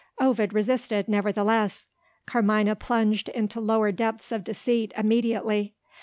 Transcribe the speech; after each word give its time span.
Ovid 0.19 0.51
resisted, 0.51 1.07
nevertheless. 1.07 1.87
Carmina 2.25 2.75
plunged 2.75 3.29
into 3.29 3.59
lower 3.59 3.91
depths 3.91 4.31
of 4.31 4.43
deceit 4.43 4.91
immediately. 4.97 5.75